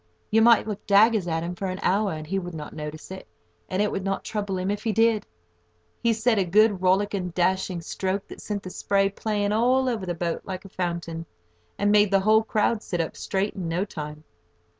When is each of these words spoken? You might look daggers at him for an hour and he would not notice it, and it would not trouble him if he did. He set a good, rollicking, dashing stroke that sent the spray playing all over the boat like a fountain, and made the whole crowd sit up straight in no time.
You 0.31 0.41
might 0.41 0.67
look 0.67 0.83
daggers 0.87 1.27
at 1.27 1.43
him 1.43 1.53
for 1.53 1.67
an 1.67 1.77
hour 1.83 2.13
and 2.13 2.25
he 2.25 2.39
would 2.39 2.55
not 2.55 2.73
notice 2.73 3.11
it, 3.11 3.27
and 3.69 3.83
it 3.83 3.91
would 3.91 4.03
not 4.03 4.23
trouble 4.23 4.57
him 4.57 4.71
if 4.71 4.83
he 4.83 4.91
did. 4.91 5.27
He 6.01 6.11
set 6.11 6.39
a 6.39 6.43
good, 6.43 6.81
rollicking, 6.81 7.29
dashing 7.35 7.81
stroke 7.81 8.27
that 8.29 8.41
sent 8.41 8.63
the 8.63 8.71
spray 8.71 9.09
playing 9.09 9.51
all 9.51 9.87
over 9.87 10.07
the 10.07 10.15
boat 10.15 10.41
like 10.43 10.65
a 10.65 10.69
fountain, 10.69 11.27
and 11.77 11.91
made 11.91 12.09
the 12.09 12.21
whole 12.21 12.41
crowd 12.41 12.81
sit 12.81 12.99
up 12.99 13.15
straight 13.15 13.53
in 13.53 13.67
no 13.67 13.85
time. 13.85 14.23